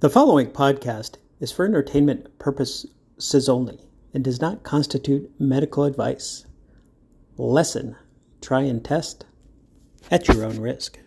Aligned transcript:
The 0.00 0.08
following 0.08 0.52
podcast 0.52 1.16
is 1.40 1.50
for 1.50 1.64
entertainment 1.64 2.38
purposes 2.38 3.48
only 3.48 3.80
and 4.14 4.22
does 4.22 4.40
not 4.40 4.62
constitute 4.62 5.28
medical 5.40 5.82
advice. 5.82 6.46
Lesson, 7.36 7.96
try 8.40 8.60
and 8.60 8.84
test 8.84 9.26
at 10.08 10.28
your 10.28 10.44
own 10.44 10.60
risk. 10.60 11.00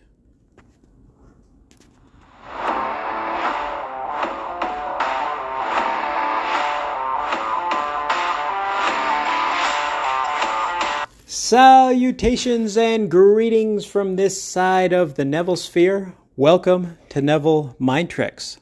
Salutations 11.25 12.75
and 12.75 13.09
greetings 13.09 13.85
from 13.85 14.17
this 14.17 14.41
side 14.43 14.91
of 14.91 15.15
the 15.15 15.23
Neville 15.23 15.55
Sphere. 15.55 16.13
Welcome 16.35 16.97
to 17.07 17.21
Neville 17.21 17.77
Mind 17.79 18.09
Tricks. 18.09 18.57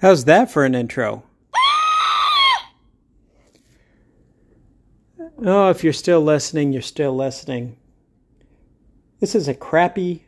How's 0.00 0.24
that 0.24 0.50
for 0.50 0.64
an 0.64 0.74
intro? 0.74 1.24
Oh, 5.44 5.68
if 5.68 5.84
you're 5.84 5.92
still 5.92 6.22
listening, 6.22 6.72
you're 6.72 6.80
still 6.80 7.14
listening. 7.14 7.76
This 9.20 9.34
is 9.34 9.46
a 9.46 9.54
crappy 9.54 10.24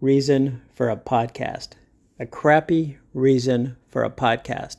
reason 0.00 0.62
for 0.74 0.88
a 0.88 0.96
podcast. 0.96 1.72
A 2.18 2.24
crappy 2.24 2.96
reason 3.12 3.76
for 3.88 4.04
a 4.04 4.10
podcast. 4.10 4.78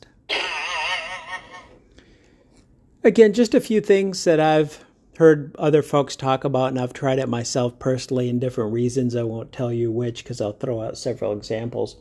Again, 3.04 3.32
just 3.32 3.54
a 3.54 3.60
few 3.60 3.80
things 3.80 4.24
that 4.24 4.40
I've 4.40 4.84
heard 5.18 5.54
other 5.56 5.82
folks 5.82 6.16
talk 6.16 6.42
about, 6.42 6.70
and 6.70 6.80
I've 6.80 6.92
tried 6.92 7.20
it 7.20 7.28
myself 7.28 7.78
personally 7.78 8.28
in 8.28 8.40
different 8.40 8.72
reasons. 8.72 9.14
I 9.14 9.22
won't 9.22 9.52
tell 9.52 9.72
you 9.72 9.92
which 9.92 10.24
because 10.24 10.40
I'll 10.40 10.52
throw 10.52 10.82
out 10.82 10.98
several 10.98 11.32
examples. 11.32 11.96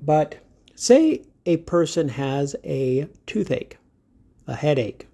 But 0.00 0.36
Say 0.74 1.24
a 1.44 1.58
person 1.58 2.08
has 2.10 2.56
a 2.64 3.08
toothache, 3.26 3.78
a 4.46 4.54
headache, 4.54 5.08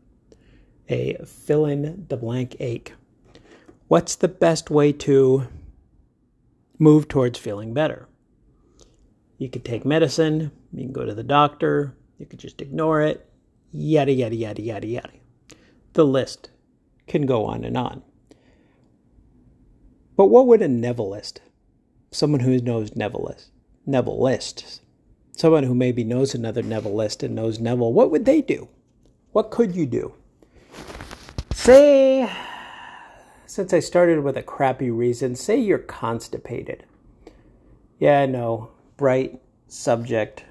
a 0.89 1.15
fill 1.25 1.67
in 1.67 2.07
the 2.09 2.17
blank 2.17 2.57
ache. 2.61 2.95
What's 3.89 4.15
the 4.15 4.29
best 4.29 4.71
way 4.71 4.93
to 4.93 5.49
move 6.79 7.09
towards 7.09 7.39
feeling 7.39 7.75
better? 7.75 8.09
You 9.39 9.49
could 9.49 9.65
take 9.65 9.85
medicine, 9.85 10.53
you 10.73 10.85
can 10.85 10.93
go 10.93 11.05
to 11.05 11.15
the 11.15 11.23
doctor, 11.23 11.97
you 12.19 12.27
could 12.27 12.39
just 12.39 12.61
ignore 12.61 13.03
it, 13.03 13.29
yada, 13.73 14.13
yada, 14.13 14.37
yada, 14.37 14.63
yada, 14.63 14.87
yada. 14.87 15.11
The 15.95 16.05
list 16.05 16.51
can 17.07 17.27
go 17.27 17.45
on 17.47 17.65
and 17.65 17.77
on. 17.77 18.03
But 20.17 20.27
what 20.27 20.47
would 20.47 20.63
a 20.63 20.69
Nevilleist, 20.69 21.39
someone 22.11 22.41
who 22.41 22.61
knows 22.61 22.91
Nevilleist, 22.91 23.51
Nevilleist, 23.87 24.81
someone 25.39 25.63
who 25.63 25.75
maybe 25.75 26.03
knows 26.03 26.35
another 26.35 26.65
Nevilleist 26.65 27.23
and 27.23 27.37
knows 27.37 27.61
Neville, 27.61 27.93
what 27.93 28.11
would 28.11 28.25
they 28.25 28.43
do? 28.43 28.69
What 29.31 29.53
could 29.53 29.77
you 29.77 29.87
do? 29.87 30.15
Say, 31.53 32.29
since 33.47 33.73
I 33.73 33.79
started 33.79 34.25
with 34.25 34.37
a 34.37 34.43
crappy 34.43 34.91
reason, 34.91 35.37
say 35.37 35.57
you're 35.57 35.79
constipated. 35.79 36.85
Yeah, 38.01 38.27
no, 38.27 38.71
bright 38.97 39.41
subject. 39.69 40.45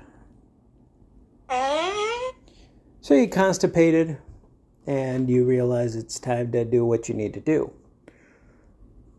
So 3.02 3.14
you're 3.14 3.28
constipated 3.28 4.18
and 4.86 5.30
you 5.30 5.44
realize 5.44 5.98
it's 5.98 6.18
time 6.18 6.54
to 6.54 6.64
do 6.64 6.86
what 6.86 7.10
you 7.10 7.16
need 7.16 7.34
to 7.34 7.42
do. 7.42 7.74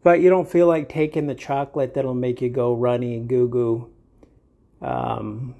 But 0.02 0.22
you 0.22 0.30
don't 0.30 0.50
feel 0.50 0.66
like 0.66 0.88
taking 0.88 1.26
the 1.26 1.34
chocolate 1.34 1.92
that'll 1.92 2.14
make 2.14 2.40
you 2.40 2.48
go 2.48 2.74
runny 2.74 3.16
and 3.16 3.28
goo 3.28 3.48
goo 3.48 3.90
um, 4.80 5.54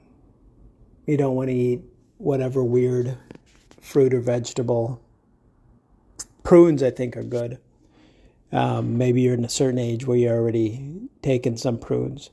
you 1.06 1.16
don't 1.16 1.34
want 1.34 1.48
to 1.48 1.54
eat 1.54 1.81
whatever 2.19 2.62
weird 2.62 3.16
fruit 3.81 4.15
or 4.15 4.20
vegetable. 4.20 5.00
Prunes, 6.43 6.82
I 6.82 6.91
think, 6.91 7.16
are 7.16 7.22
good. 7.22 7.59
Um, 8.53 8.97
maybe 8.97 9.20
you're 9.22 9.34
in 9.34 9.44
a 9.44 9.48
certain 9.48 9.78
age 9.78 10.06
where 10.06 10.16
you're 10.16 10.37
already 10.37 11.09
taking 11.22 11.56
some 11.56 11.78
prunes. 11.78 12.31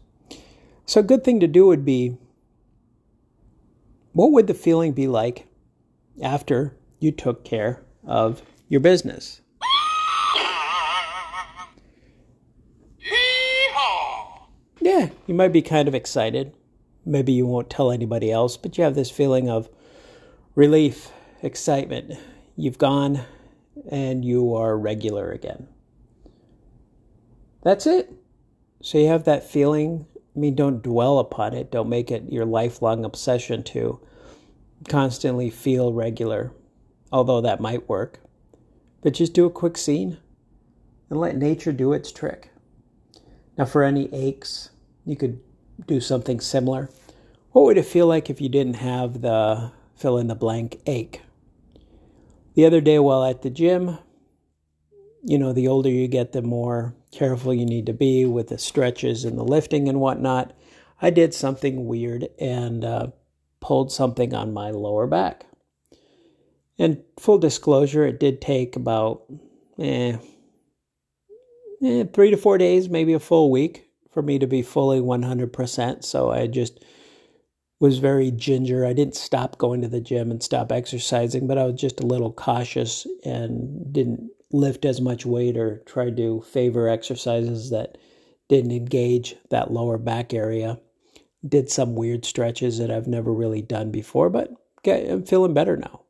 So, 0.85 0.99
a 0.99 1.03
good 1.03 1.23
thing 1.23 1.39
to 1.39 1.47
do 1.47 1.65
would 1.67 1.83
be 1.83 2.17
what 4.13 4.31
would 4.31 4.47
the 4.47 4.53
feeling 4.53 4.93
be 4.93 5.07
like 5.07 5.47
after 6.21 6.77
you 6.99 7.11
took 7.11 7.43
care 7.43 7.83
of 8.05 8.41
your 8.69 8.79
business? 8.79 9.41
Yeah, 14.79 15.09
you 15.25 15.33
might 15.33 15.51
be 15.51 15.63
kind 15.63 15.87
of 15.87 15.95
excited 15.95 16.53
maybe 17.05 17.31
you 17.31 17.45
won't 17.45 17.69
tell 17.69 17.91
anybody 17.91 18.31
else, 18.31 18.57
but 18.57 18.77
you 18.77 18.83
have 18.83 18.95
this 18.95 19.11
feeling 19.11 19.49
of 19.49 19.69
relief, 20.55 21.11
excitement. 21.41 22.13
You've 22.55 22.77
gone 22.77 23.21
and 23.89 24.25
you 24.25 24.55
are 24.55 24.77
regular 24.77 25.31
again. 25.31 25.67
That's 27.63 27.85
it. 27.85 28.11
So 28.81 28.97
you 28.97 29.07
have 29.07 29.25
that 29.25 29.49
feeling. 29.49 30.05
I 30.35 30.39
mean, 30.39 30.55
don't 30.55 30.83
dwell 30.83 31.19
upon 31.19 31.53
it. 31.53 31.71
Don't 31.71 31.89
make 31.89 32.11
it 32.11 32.31
your 32.31 32.45
lifelong 32.45 33.05
obsession 33.05 33.63
to 33.63 33.99
constantly 34.87 35.49
feel 35.49 35.93
regular, 35.93 36.51
although 37.11 37.41
that 37.41 37.59
might 37.59 37.89
work. 37.89 38.19
But 39.01 39.13
just 39.13 39.33
do 39.33 39.45
a 39.45 39.51
quick 39.51 39.77
scene 39.77 40.17
and 41.09 41.19
let 41.19 41.37
nature 41.37 41.71
do 41.71 41.93
its 41.93 42.11
trick. 42.11 42.51
Now, 43.57 43.65
for 43.65 43.83
any 43.83 44.13
aches, 44.13 44.71
you 45.05 45.15
could 45.15 45.39
do 45.87 45.99
something 45.99 46.39
similar. 46.39 46.89
What 47.51 47.65
would 47.65 47.77
it 47.77 47.85
feel 47.85 48.07
like 48.07 48.29
if 48.29 48.41
you 48.41 48.49
didn't 48.49 48.75
have 48.75 49.21
the 49.21 49.71
fill 49.95 50.17
in 50.17 50.27
the 50.27 50.35
blank 50.35 50.81
ache? 50.85 51.21
The 52.55 52.65
other 52.65 52.81
day 52.81 52.99
while 52.99 53.23
at 53.23 53.41
the 53.41 53.49
gym, 53.49 53.97
you 55.23 55.37
know, 55.37 55.53
the 55.53 55.67
older 55.67 55.89
you 55.89 56.07
get, 56.07 56.31
the 56.31 56.41
more 56.41 56.95
careful 57.11 57.53
you 57.53 57.65
need 57.65 57.85
to 57.87 57.93
be 57.93 58.25
with 58.25 58.47
the 58.49 58.57
stretches 58.57 59.25
and 59.25 59.37
the 59.37 59.43
lifting 59.43 59.89
and 59.89 59.99
whatnot. 59.99 60.53
I 61.01 61.09
did 61.09 61.33
something 61.33 61.87
weird 61.87 62.29
and 62.39 62.85
uh, 62.85 63.07
pulled 63.59 63.91
something 63.91 64.33
on 64.33 64.53
my 64.53 64.71
lower 64.71 65.07
back. 65.07 65.45
And 66.77 67.03
full 67.19 67.37
disclosure, 67.37 68.05
it 68.05 68.19
did 68.19 68.41
take 68.41 68.75
about 68.75 69.23
eh, 69.79 70.17
eh, 71.83 72.03
three 72.13 72.31
to 72.31 72.37
four 72.37 72.57
days, 72.57 72.89
maybe 72.89 73.13
a 73.13 73.19
full 73.19 73.49
week 73.49 73.84
for 74.15 74.23
me 74.23 74.39
to 74.39 74.47
be 74.47 74.63
fully 74.63 74.99
100%. 74.99 76.03
So 76.03 76.31
I 76.31 76.47
just 76.47 76.83
was 77.79 77.99
very 77.99 78.31
ginger. 78.31 78.85
I 78.85 78.93
didn't 78.93 79.15
stop 79.15 79.57
going 79.57 79.81
to 79.81 79.89
the 79.89 79.99
gym 79.99 80.31
and 80.31 80.41
stop 80.41 80.71
exercising, 80.71 81.45
but 81.45 81.57
I 81.57 81.65
was 81.65 81.79
just 81.79 81.99
a 81.99 82.05
little 82.05 82.31
cautious 82.31 83.05
and 83.25 83.93
didn't 83.93 84.31
lift 84.51 84.85
as 84.85 85.01
much 85.01 85.25
weight 85.25 85.57
or 85.57 85.83
try 85.85 86.09
to 86.11 86.41
favor 86.41 86.87
exercises 86.87 87.69
that 87.71 87.97
didn't 88.47 88.71
engage 88.71 89.35
that 89.49 89.71
lower 89.71 89.97
back 89.97 90.33
area. 90.33 90.79
Did 91.45 91.69
some 91.69 91.95
weird 91.95 92.23
stretches 92.23 92.77
that 92.77 92.89
I've 92.89 93.07
never 93.07 93.33
really 93.33 93.61
done 93.61 93.91
before, 93.91 94.29
but 94.29 94.49
I'm 94.87 95.25
feeling 95.25 95.53
better 95.53 95.75
now. 95.75 96.03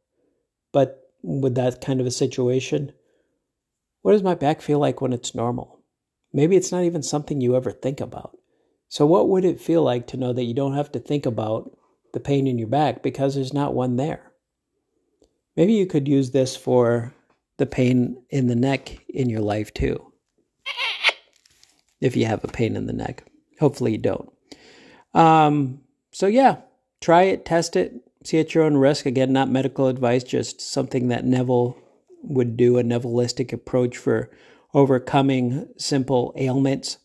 But 0.72 1.10
with 1.24 1.56
that 1.56 1.82
kind 1.82 2.00
of 2.00 2.06
a 2.06 2.12
situation, 2.12 2.92
what 4.04 4.12
does 4.12 4.22
my 4.22 4.36
back 4.36 4.62
feel 4.62 4.78
like 4.78 5.02
when 5.02 5.12
it's 5.12 5.34
normal? 5.34 5.82
Maybe 6.36 6.58
it's 6.58 6.72
not 6.74 6.84
even 6.84 7.02
something 7.02 7.40
you 7.40 7.56
ever 7.56 7.72
think 7.72 8.02
about. 8.02 8.38
So, 8.90 9.06
what 9.06 9.30
would 9.30 9.46
it 9.46 9.62
feel 9.62 9.84
like 9.84 10.06
to 10.08 10.18
know 10.18 10.34
that 10.34 10.44
you 10.44 10.54
don't 10.54 10.76
have 10.76 10.92
to 10.92 11.00
think 11.00 11.26
about 11.26 11.72
the 12.12 12.20
pain 12.20 12.46
in 12.46 12.60
your 12.60 12.68
back 12.68 13.02
because 13.02 13.36
there's 13.36 13.54
not 13.54 13.74
one 13.74 13.96
there? 13.96 14.34
Maybe 15.56 15.72
you 15.72 15.86
could 15.86 16.10
use 16.10 16.32
this 16.32 16.54
for 16.58 17.14
the 17.56 17.66
pain 17.66 18.22
in 18.30 18.48
the 18.48 18.56
neck 18.56 19.00
in 19.08 19.30
your 19.30 19.40
life 19.40 19.74
too. 19.74 20.12
If 22.02 22.18
you 22.18 22.26
have 22.26 22.44
a 22.44 22.50
pain 22.50 22.76
in 22.76 22.86
the 22.86 22.94
neck. 22.94 23.24
Hopefully, 23.62 23.94
you 23.94 23.98
don't. 23.98 24.30
Um, 25.14 25.80
so, 26.12 26.28
yeah, 26.28 26.58
try 27.00 27.24
it, 27.24 27.46
test 27.46 27.78
it, 27.78 27.94
see 28.26 28.40
at 28.40 28.54
your 28.54 28.66
own 28.66 28.76
risk. 28.76 29.06
Again, 29.06 29.32
not 29.32 29.50
medical 29.50 29.88
advice, 29.88 30.26
just 30.26 30.60
something 30.60 31.08
that 31.08 31.24
Neville 31.24 31.78
would 32.24 32.58
do, 32.58 32.78
a 32.78 32.84
Nevillistic 32.84 33.54
approach 33.54 33.96
for 33.96 34.30
overcoming 34.76 35.70
simple 35.78 36.34
ailments. 36.36 36.98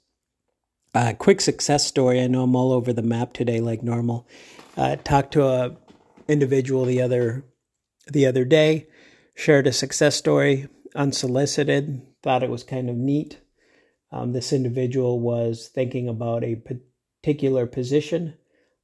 Uh, 0.93 1.15
quick 1.17 1.41
success 1.41 1.87
story. 1.87 2.21
I 2.21 2.27
know 2.27 2.43
I'm 2.43 2.57
all 2.57 2.73
over 2.73 2.93
the 2.93 3.01
map 3.01 3.33
today, 3.33 3.61
like 3.61 3.83
normal. 3.83 4.27
Uh, 4.77 4.97
talked 4.97 5.33
to 5.35 5.47
a 5.47 5.77
individual 6.27 6.85
the 6.85 7.01
other 7.01 7.45
the 8.09 8.27
other 8.27 8.45
day. 8.45 8.89
Shared 9.35 9.69
a 9.69 9.73
success 9.73 10.17
story 10.17 10.69
unsolicited. 10.97 12.03
Thought 12.23 12.43
it 12.43 12.51
was 12.51 12.65
kind 12.65 12.91
of 12.91 12.97
neat. 12.97 13.41
Um, 14.11 14.33
this 14.33 14.53
individual 14.53 15.21
was 15.21 15.71
thinking 15.73 16.09
about 16.09 16.43
a 16.43 16.61
particular 17.23 17.67
position 17.67 18.35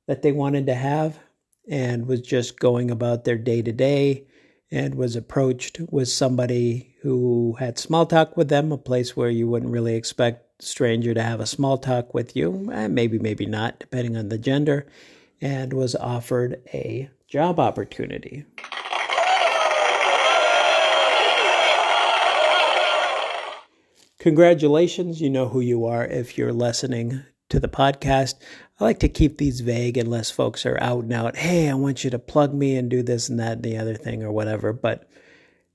that 0.06 0.22
they 0.22 0.30
wanted 0.30 0.66
to 0.66 0.74
have 0.74 1.18
and 1.68 2.06
was 2.06 2.20
just 2.20 2.60
going 2.60 2.92
about 2.92 3.24
their 3.24 3.36
day 3.36 3.60
to 3.62 3.72
day 3.72 4.28
and 4.70 4.94
was 4.94 5.14
approached 5.16 5.80
with 5.90 6.08
somebody 6.08 6.94
who 7.02 7.56
had 7.58 7.78
small 7.78 8.06
talk 8.06 8.36
with 8.36 8.48
them, 8.48 8.72
a 8.72 8.78
place 8.78 9.16
where 9.16 9.30
you 9.30 9.48
wouldn't 9.48 9.72
really 9.72 9.94
expect 9.94 10.60
a 10.60 10.64
stranger 10.64 11.14
to 11.14 11.22
have 11.22 11.40
a 11.40 11.46
small 11.46 11.78
talk 11.78 12.12
with 12.12 12.34
you, 12.36 12.70
eh, 12.72 12.88
maybe, 12.88 13.18
maybe 13.18 13.46
not, 13.46 13.78
depending 13.78 14.16
on 14.16 14.28
the 14.28 14.38
gender, 14.38 14.86
and 15.40 15.72
was 15.72 15.94
offered 15.94 16.60
a 16.74 17.08
job 17.28 17.60
opportunity. 17.60 18.44
Congratulations, 24.18 25.20
you 25.20 25.30
know 25.30 25.48
who 25.48 25.60
you 25.60 25.86
are 25.86 26.04
if 26.04 26.36
you're 26.36 26.52
listening 26.52 27.22
to 27.48 27.60
the 27.60 27.68
podcast. 27.68 28.34
I 28.78 28.84
like 28.84 28.98
to 29.00 29.08
keep 29.08 29.38
these 29.38 29.60
vague 29.60 29.96
unless 29.96 30.30
folks 30.30 30.66
are 30.66 30.78
out 30.80 31.04
and 31.04 31.12
out. 31.12 31.36
Hey, 31.36 31.68
I 31.68 31.74
want 31.74 32.04
you 32.04 32.10
to 32.10 32.18
plug 32.18 32.52
me 32.52 32.76
and 32.76 32.90
do 32.90 33.02
this 33.02 33.28
and 33.28 33.38
that 33.40 33.52
and 33.52 33.62
the 33.62 33.78
other 33.78 33.94
thing 33.94 34.22
or 34.22 34.30
whatever. 34.32 34.72
But 34.72 35.08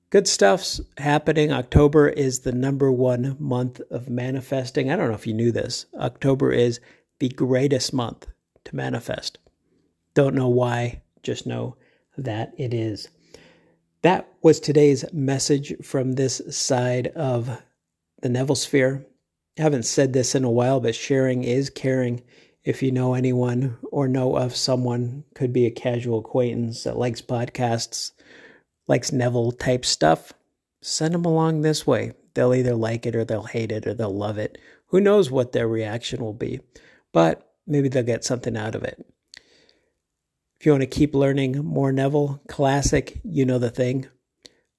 good 0.10 0.28
stuff's 0.28 0.82
happening. 0.98 1.52
October 1.52 2.10
is 2.10 2.40
the 2.40 2.52
number 2.52 2.92
one 2.92 3.36
month 3.40 3.82
of 3.90 4.10
manifesting. 4.10 4.92
I 4.92 4.96
don't 4.96 5.08
know 5.08 5.16
if 5.16 5.28
you 5.28 5.34
knew 5.34 5.52
this. 5.52 5.86
October 5.98 6.52
is 6.52 6.80
the 7.20 7.30
greatest 7.30 7.94
month 7.94 8.28
to 8.66 8.76
manifest. 8.76 9.38
Don't 10.14 10.36
know 10.36 10.50
why, 10.50 11.02
just 11.24 11.48
know 11.48 11.78
that 12.18 12.54
it 12.58 12.74
is. 12.74 13.08
That 14.02 14.28
was 14.42 14.60
today's 14.60 15.06
message 15.14 15.74
from 15.84 16.14
this 16.14 16.42
side 16.50 17.08
of 17.10 17.62
the 18.22 18.30
Neville 18.30 18.56
Sphere. 18.56 19.06
Haven't 19.58 19.84
said 19.84 20.14
this 20.14 20.34
in 20.34 20.44
a 20.44 20.52
while, 20.52 20.80
but 20.80 20.96
sharing 20.96 21.44
is 21.44 21.70
caring. 21.70 22.24
If 22.64 22.84
you 22.84 22.92
know 22.92 23.16
anyone 23.16 23.78
or 23.92 24.08
know 24.08 24.36
of 24.36 24.56
someone, 24.56 25.24
could 25.36 25.52
be 25.52 25.66
a 25.66 25.72
casual 25.72 26.20
acquaintance 26.20 26.84
that 26.84 26.98
likes 26.98 27.22
podcasts, 27.22 28.12
likes 28.88 29.12
Neville 29.12 29.52
type 29.52 29.84
stuff, 29.84 30.32
send 30.82 31.14
them 31.14 31.26
along 31.26 31.62
this 31.62 31.86
way. 31.86 32.14
They'll 32.34 32.54
either 32.54 32.76
like 32.76 33.06
it 33.06 33.16
or 33.16 33.26
they'll 33.26 33.44
hate 33.44 33.72
it 33.72 33.88
or 33.88 33.94
they'll 33.94 34.16
love 34.16 34.38
it. 34.38 34.58
Who 34.88 35.02
knows 35.02 35.32
what 35.32 35.52
their 35.52 35.68
reaction 35.68 36.22
will 36.22 36.34
be, 36.34 36.62
but 37.12 37.54
maybe 37.66 37.90
they'll 37.90 38.04
get 38.04 38.24
something 38.24 38.56
out 38.56 38.76
of 38.76 38.84
it. 38.84 39.06
If 40.60 40.66
you 40.66 40.72
want 40.72 40.82
to 40.82 40.88
keep 40.88 41.16
learning 41.16 41.66
more 41.66 41.92
Neville, 41.92 42.42
classic, 42.48 43.20
you 43.24 43.46
know 43.46 43.58
the 43.58 43.72
thing, 43.72 44.08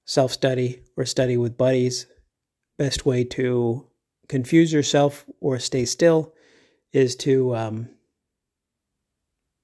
self 0.05 0.31
study 0.31 0.81
or 0.95 1.05
study 1.05 1.35
with 1.35 1.57
buddies. 1.57 2.07
Best 2.77 3.05
way 3.05 3.23
to 3.25 3.87
confuse 4.27 4.73
yourself 4.73 5.25
or 5.39 5.59
stay 5.59 5.85
still 5.85 6.33
is 6.91 7.15
to 7.17 7.55
um, 7.55 7.89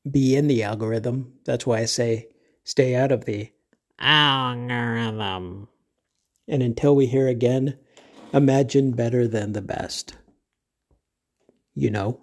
be 0.09 0.35
in 0.35 0.47
the 0.47 0.63
algorithm. 0.63 1.33
That's 1.45 1.65
why 1.65 1.79
I 1.79 1.85
say 1.85 2.27
stay 2.63 2.95
out 2.95 3.11
of 3.11 3.25
the 3.25 3.51
algorithm. 4.00 5.67
And 6.47 6.63
until 6.63 6.95
we 6.95 7.06
hear 7.06 7.27
again, 7.27 7.77
imagine 8.33 8.91
better 8.91 9.27
than 9.27 9.53
the 9.53 9.61
best. 9.61 10.15
You 11.75 11.91
know. 11.91 12.21